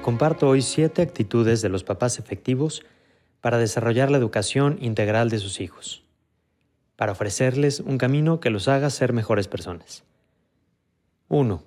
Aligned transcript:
comparto 0.00 0.48
hoy 0.48 0.62
siete 0.62 1.02
actitudes 1.02 1.62
de 1.62 1.68
los 1.68 1.84
papás 1.84 2.18
efectivos 2.18 2.84
para 3.40 3.58
desarrollar 3.58 4.10
la 4.10 4.18
educación 4.18 4.78
integral 4.80 5.30
de 5.30 5.38
sus 5.38 5.60
hijos, 5.60 6.04
para 6.96 7.12
ofrecerles 7.12 7.80
un 7.80 7.98
camino 7.98 8.40
que 8.40 8.50
los 8.50 8.68
haga 8.68 8.90
ser 8.90 9.12
mejores 9.12 9.48
personas. 9.48 10.04
1. 11.28 11.62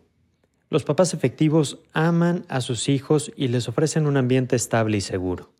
Los 0.70 0.84
papás 0.84 1.14
efectivos 1.14 1.80
aman 1.94 2.46
a 2.48 2.62
sus 2.62 2.90
hijos 2.90 3.32
y 3.36 3.50
les 3.50 3.68
ofrecen 3.68 4.08
un 4.08 4.18
ambiente 4.18 4.55
estable 4.55 4.98
y 4.98 5.02
seguro. 5.02 5.52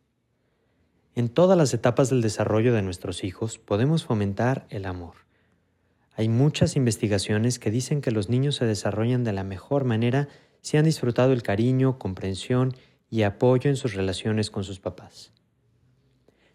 En 1.16 1.28
todas 1.28 1.58
las 1.58 1.74
etapas 1.74 2.10
del 2.10 2.22
desarrollo 2.22 2.74
de 2.74 2.82
nuestros 2.82 3.24
hijos 3.24 3.58
podemos 3.58 4.06
fomentar 4.06 4.66
el 4.70 4.86
amor. 4.86 5.16
Hay 6.16 6.30
muchas 6.30 6.76
investigaciones 6.76 7.60
que 7.60 7.72
dicen 7.72 8.02
que 8.02 8.12
los 8.12 8.30
niños 8.30 8.56
se 8.56 8.66
desarrollan 8.66 9.24
de 9.24 9.34
la 9.34 9.44
mejor 9.44 9.84
manera 9.84 10.30
si 10.62 10.78
han 10.78 10.86
disfrutado 10.86 11.34
el 11.34 11.44
cariño, 11.44 12.00
comprensión 12.00 12.76
y 13.10 13.24
apoyo 13.24 13.70
en 13.70 13.76
sus 13.76 13.94
relaciones 13.94 14.50
con 14.50 14.64
sus 14.64 14.80
papás. 14.80 15.32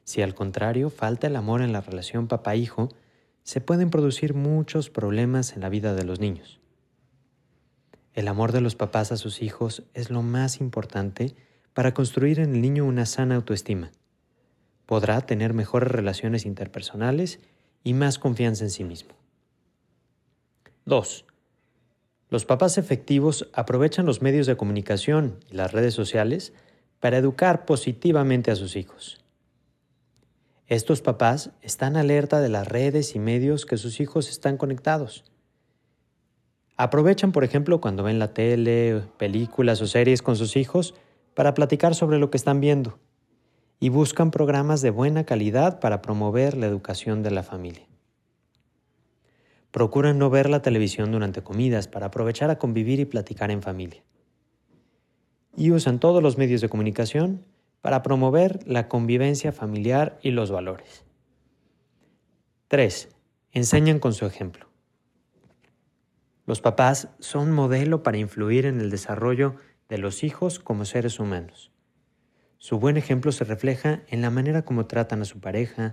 Si 0.05 0.23
al 0.23 0.34
contrario 0.34 0.91
falta 0.91 1.27
el 1.27 1.37
amor 1.37 1.62
en 1.62 1.73
la 1.73 1.80
relación 1.80 2.29
papá-hijo, 2.29 2.88
se 3.42 3.60
pueden 3.60 3.91
producir 3.91 4.34
muchos 4.34 4.91
problemas 4.91 5.55
en 5.55 5.60
la 5.60 5.69
vida 5.69 5.95
de 5.95 6.05
los 6.05 6.20
niños. 6.20 6.60
El 8.15 8.29
amor 8.29 8.52
de 8.52 8.60
los 8.60 8.77
papás 8.77 9.12
a 9.12 9.16
sus 9.16 9.42
hijos 9.42 9.82
es 9.92 10.10
lo 10.10 10.23
más 10.23 10.60
importante 10.60 11.34
para 11.74 11.93
construir 11.93 12.41
en 12.41 12.54
el 12.54 12.62
niño 12.62 12.84
una 12.84 13.04
sana 13.04 13.34
autoestima 13.34 13.91
podrá 14.87 15.20
tener 15.20 15.52
mejores 15.52 15.91
relaciones 15.91 16.46
interpersonales 16.46 17.41
y 17.84 17.93
más 17.93 18.18
confianza 18.18 18.65
en 18.65 18.70
sí 18.70 18.85
mismo. 18.85 19.15
2. 20.87 21.24
Los 22.37 22.45
papás 22.45 22.76
efectivos 22.76 23.48
aprovechan 23.54 24.04
los 24.04 24.20
medios 24.20 24.46
de 24.46 24.59
comunicación 24.59 25.38
y 25.51 25.54
las 25.54 25.73
redes 25.73 25.95
sociales 25.95 26.52
para 27.01 27.16
educar 27.16 27.65
positivamente 27.65 28.51
a 28.51 28.56
sus 28.56 28.76
hijos. 28.76 29.24
Estos 30.66 31.01
papás 31.01 31.52
están 31.62 31.96
alerta 31.96 32.42
de 32.42 32.51
las 32.51 32.68
redes 32.68 33.14
y 33.14 33.20
medios 33.20 33.64
que 33.64 33.79
sus 33.79 34.01
hijos 34.01 34.29
están 34.29 34.59
conectados. 34.59 35.24
Aprovechan, 36.76 37.32
por 37.32 37.42
ejemplo, 37.42 37.80
cuando 37.80 38.02
ven 38.02 38.18
la 38.18 38.34
tele, 38.34 39.04
películas 39.16 39.80
o 39.80 39.87
series 39.87 40.20
con 40.20 40.37
sus 40.37 40.57
hijos 40.57 40.92
para 41.32 41.54
platicar 41.54 41.95
sobre 41.95 42.18
lo 42.18 42.29
que 42.30 42.37
están 42.37 42.60
viendo 42.60 42.98
y 43.80 43.88
buscan 43.88 44.30
programas 44.30 44.82
de 44.82 44.90
buena 44.90 45.24
calidad 45.24 45.80
para 45.80 46.02
promover 46.02 46.54
la 46.54 46.66
educación 46.66 47.23
de 47.23 47.30
la 47.30 47.42
familia. 47.42 47.87
Procuran 49.77 50.16
no 50.16 50.30
ver 50.30 50.49
la 50.49 50.63
televisión 50.63 51.13
durante 51.13 51.43
comidas 51.43 51.87
para 51.87 52.07
aprovechar 52.07 52.49
a 52.49 52.59
convivir 52.59 52.99
y 52.99 53.05
platicar 53.05 53.51
en 53.51 53.60
familia. 53.60 54.02
Y 55.55 55.71
usan 55.71 56.01
todos 56.01 56.23
los 56.23 56.38
medios 56.38 56.63
de 56.63 56.71
comunicación 56.71 57.45
para 57.82 58.02
promover 58.02 58.66
la 58.66 58.88
convivencia 58.88 59.52
familiar 59.52 60.19
y 60.23 60.30
los 60.30 60.51
valores. 60.51 61.04
3. 62.69 63.10
Enseñan 63.52 63.99
con 63.99 64.15
su 64.15 64.25
ejemplo. 64.25 64.66
Los 66.47 66.62
papás 66.62 67.09
son 67.19 67.53
modelo 67.53 68.03
para 68.03 68.16
influir 68.16 68.65
en 68.65 68.81
el 68.81 68.88
desarrollo 68.88 69.56
de 69.91 69.99
los 69.99 70.25
hijos 70.25 70.59
como 70.59 70.87
seres 70.87 71.21
humanos. 71.21 71.71
Su 72.56 72.78
buen 72.78 72.97
ejemplo 72.97 73.31
se 73.31 73.44
refleja 73.44 74.04
en 74.09 74.22
la 74.22 74.31
manera 74.31 74.62
como 74.62 74.87
tratan 74.87 75.21
a 75.21 75.27
su 75.27 75.38
pareja, 75.38 75.93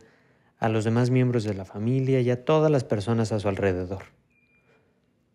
a 0.64 0.70
los 0.70 0.86
demás 0.86 1.10
miembros 1.10 1.44
de 1.44 1.54
la 1.54 1.66
familia 1.66 2.22
y 2.22 2.30
a 2.30 2.46
todas 2.46 2.72
las 2.72 2.86
personas 2.86 3.34
a 3.34 3.40
su 3.42 3.50
alrededor. 3.50 4.04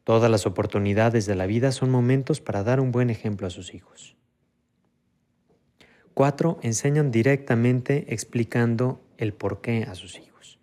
Todas 0.03 0.31
las 0.31 0.47
oportunidades 0.47 1.27
de 1.27 1.35
la 1.35 1.45
vida 1.45 1.71
son 1.71 1.91
momentos 1.91 2.41
para 2.41 2.65
dar 2.65 2.81
un 2.81 2.93
buen 2.93 3.11
ejemplo 3.11 3.47
a 3.47 3.51
sus 3.51 3.75
hijos. 3.75 4.17
4. 6.15 6.61
Enseñan 6.63 7.11
directamente 7.11 8.07
explicando 8.09 9.03
el 9.19 9.35
porqué 9.35 9.83
a 9.83 9.95
sus 9.95 10.19
hijos. 10.19 10.59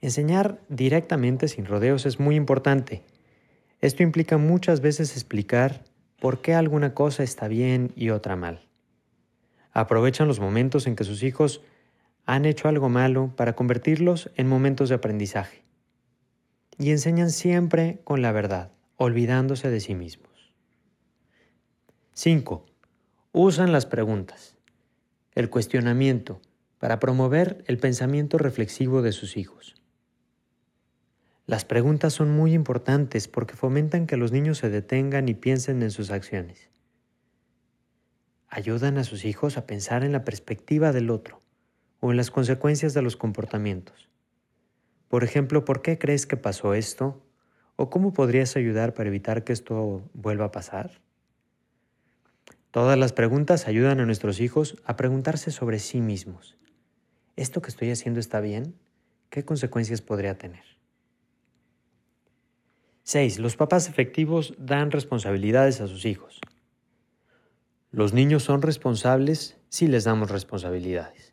Enseñar 0.00 0.62
directamente 0.70 1.48
sin 1.48 1.66
rodeos 1.66 2.06
es 2.06 2.18
muy 2.18 2.36
importante. 2.36 3.02
Esto 3.82 4.02
implica 4.02 4.38
muchas 4.38 4.80
veces 4.80 5.12
explicar 5.12 5.84
por 6.18 6.40
qué 6.40 6.54
alguna 6.54 6.94
cosa 6.94 7.22
está 7.22 7.48
bien 7.48 7.92
y 7.96 8.08
otra 8.08 8.34
mal. 8.34 8.66
Aprovechan 9.72 10.26
los 10.26 10.40
momentos 10.40 10.86
en 10.86 10.96
que 10.96 11.04
sus 11.04 11.22
hijos 11.22 11.60
han 12.28 12.44
hecho 12.44 12.68
algo 12.68 12.90
malo 12.90 13.32
para 13.36 13.56
convertirlos 13.56 14.30
en 14.36 14.46
momentos 14.46 14.90
de 14.90 14.96
aprendizaje. 14.96 15.64
Y 16.78 16.90
enseñan 16.90 17.30
siempre 17.30 18.02
con 18.04 18.20
la 18.20 18.32
verdad, 18.32 18.70
olvidándose 18.96 19.70
de 19.70 19.80
sí 19.80 19.94
mismos. 19.94 20.52
5. 22.12 22.66
Usan 23.32 23.72
las 23.72 23.86
preguntas, 23.86 24.58
el 25.34 25.48
cuestionamiento, 25.48 26.42
para 26.78 26.98
promover 26.98 27.64
el 27.66 27.78
pensamiento 27.78 28.36
reflexivo 28.36 29.00
de 29.00 29.12
sus 29.12 29.38
hijos. 29.38 29.74
Las 31.46 31.64
preguntas 31.64 32.12
son 32.12 32.30
muy 32.30 32.52
importantes 32.52 33.26
porque 33.26 33.54
fomentan 33.54 34.06
que 34.06 34.18
los 34.18 34.32
niños 34.32 34.58
se 34.58 34.68
detengan 34.68 35.30
y 35.30 35.34
piensen 35.34 35.82
en 35.82 35.90
sus 35.90 36.10
acciones 36.10 36.68
ayudan 38.50 38.96
a 38.96 39.04
sus 39.04 39.26
hijos 39.26 39.58
a 39.58 39.66
pensar 39.66 40.04
en 40.04 40.12
la 40.12 40.24
perspectiva 40.24 40.90
del 40.90 41.10
otro 41.10 41.42
o 42.00 42.10
en 42.10 42.16
las 42.16 42.30
consecuencias 42.30 42.94
de 42.94 43.02
los 43.02 43.16
comportamientos. 43.16 44.08
Por 45.08 45.24
ejemplo, 45.24 45.64
¿por 45.64 45.82
qué 45.82 45.98
crees 45.98 46.26
que 46.26 46.36
pasó 46.36 46.74
esto? 46.74 47.22
¿O 47.76 47.90
cómo 47.90 48.12
podrías 48.12 48.56
ayudar 48.56 48.94
para 48.94 49.08
evitar 49.08 49.44
que 49.44 49.52
esto 49.52 50.08
vuelva 50.12 50.46
a 50.46 50.52
pasar? 50.52 51.00
Todas 52.70 52.98
las 52.98 53.12
preguntas 53.12 53.66
ayudan 53.66 54.00
a 54.00 54.06
nuestros 54.06 54.40
hijos 54.40 54.76
a 54.84 54.96
preguntarse 54.96 55.50
sobre 55.50 55.78
sí 55.78 56.00
mismos. 56.00 56.56
¿Esto 57.36 57.62
que 57.62 57.70
estoy 57.70 57.90
haciendo 57.90 58.20
está 58.20 58.40
bien? 58.40 58.74
¿Qué 59.30 59.44
consecuencias 59.44 60.02
podría 60.02 60.36
tener? 60.36 60.64
6. 63.04 63.38
Los 63.38 63.56
papás 63.56 63.88
efectivos 63.88 64.54
dan 64.58 64.90
responsabilidades 64.90 65.80
a 65.80 65.86
sus 65.86 66.04
hijos. 66.04 66.40
Los 67.90 68.12
niños 68.12 68.42
son 68.42 68.60
responsables 68.60 69.56
si 69.70 69.86
les 69.86 70.04
damos 70.04 70.30
responsabilidades. 70.30 71.32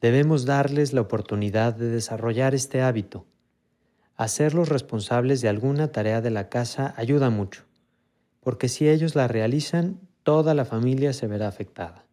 Debemos 0.00 0.46
darles 0.46 0.92
la 0.92 1.02
oportunidad 1.02 1.74
de 1.74 1.88
desarrollar 1.88 2.54
este 2.54 2.80
hábito. 2.80 3.26
Hacerlos 4.16 4.68
responsables 4.68 5.40
de 5.42 5.48
alguna 5.48 5.92
tarea 5.92 6.20
de 6.20 6.30
la 6.30 6.48
casa 6.48 6.94
ayuda 6.96 7.30
mucho, 7.30 7.64
porque 8.40 8.68
si 8.68 8.88
ellos 8.88 9.14
la 9.14 9.28
realizan, 9.28 10.00
toda 10.22 10.54
la 10.54 10.64
familia 10.64 11.12
se 11.12 11.26
verá 11.26 11.48
afectada. 11.48 12.06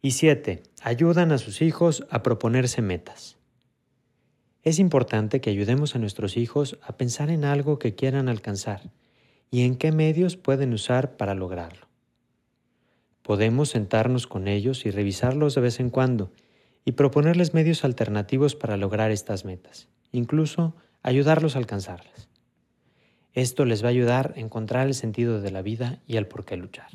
Y 0.00 0.12
7. 0.12 0.62
Ayudan 0.82 1.32
a 1.32 1.38
sus 1.38 1.60
hijos 1.60 2.06
a 2.10 2.22
proponerse 2.22 2.82
metas. 2.82 3.36
Es 4.62 4.78
importante 4.78 5.40
que 5.40 5.50
ayudemos 5.50 5.94
a 5.94 5.98
nuestros 5.98 6.36
hijos 6.36 6.78
a 6.82 6.96
pensar 6.96 7.30
en 7.30 7.44
algo 7.44 7.78
que 7.78 7.94
quieran 7.94 8.28
alcanzar 8.28 8.92
y 9.50 9.62
en 9.62 9.76
qué 9.76 9.92
medios 9.92 10.36
pueden 10.36 10.72
usar 10.72 11.16
para 11.16 11.34
lograrlo. 11.34 11.87
Podemos 13.28 13.68
sentarnos 13.68 14.26
con 14.26 14.48
ellos 14.48 14.86
y 14.86 14.90
revisarlos 14.90 15.54
de 15.54 15.60
vez 15.60 15.80
en 15.80 15.90
cuando 15.90 16.32
y 16.86 16.92
proponerles 16.92 17.52
medios 17.52 17.84
alternativos 17.84 18.54
para 18.54 18.78
lograr 18.78 19.10
estas 19.10 19.44
metas, 19.44 19.86
incluso 20.12 20.74
ayudarlos 21.02 21.54
a 21.54 21.58
alcanzarlas. 21.58 22.30
Esto 23.34 23.66
les 23.66 23.82
va 23.82 23.88
a 23.88 23.90
ayudar 23.90 24.32
a 24.34 24.40
encontrar 24.40 24.86
el 24.86 24.94
sentido 24.94 25.42
de 25.42 25.50
la 25.50 25.60
vida 25.60 26.00
y 26.06 26.16
el 26.16 26.26
por 26.26 26.46
qué 26.46 26.56
luchar. 26.56 26.88